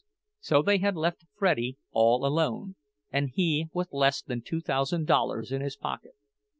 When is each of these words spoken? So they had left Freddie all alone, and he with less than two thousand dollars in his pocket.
So 0.39 0.63
they 0.63 0.79
had 0.79 0.95
left 0.95 1.27
Freddie 1.37 1.77
all 1.91 2.25
alone, 2.25 2.75
and 3.11 3.29
he 3.29 3.69
with 3.71 3.93
less 3.93 4.23
than 4.23 4.41
two 4.41 4.59
thousand 4.59 5.05
dollars 5.05 5.51
in 5.51 5.61
his 5.61 5.77
pocket. 5.77 6.15